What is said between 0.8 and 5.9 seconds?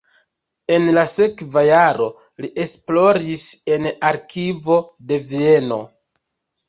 la sekva jaro li esploris en arkivo de Vieno.